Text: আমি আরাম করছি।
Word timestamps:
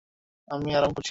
আমি 0.47 0.69
আরাম 0.75 0.91
করছি। 0.91 0.99